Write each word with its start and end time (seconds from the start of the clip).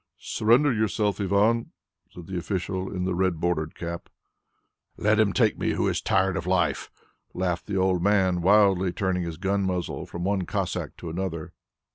"Surrender 0.17 0.73
yourself, 0.73 1.21
Ivan," 1.21 1.73
said 2.09 2.25
the 2.25 2.35
official 2.35 2.91
in 2.91 3.03
the 3.05 3.13
red 3.13 3.39
bordered 3.39 3.75
cap. 3.75 4.09
"Let 4.97 5.19
him 5.19 5.31
take 5.31 5.59
me 5.59 5.73
who 5.73 5.87
is 5.87 6.01
tired 6.01 6.35
of 6.35 6.47
life," 6.47 6.89
laughed 7.35 7.67
the 7.67 7.77
old 7.77 8.01
man 8.01 8.41
wildly, 8.41 8.91
turning 8.93 9.21
his 9.21 9.37
gun 9.37 9.61
muzzle 9.61 10.07
from 10.07 10.23
one 10.23 10.47
Cossack 10.47 10.97
to 10.97 11.11
another! 11.11 11.53